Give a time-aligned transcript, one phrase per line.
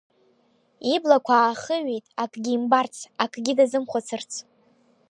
[0.93, 4.31] Иблақәа аахиҩеит, акгьы имбарц, акгьы дазымхәыцырц.